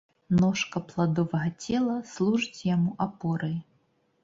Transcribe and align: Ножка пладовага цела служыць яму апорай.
Ножка 0.37 0.79
пладовага 0.91 1.51
цела 1.67 1.99
служыць 2.15 2.59
яму 2.75 2.91
апорай. 3.09 3.57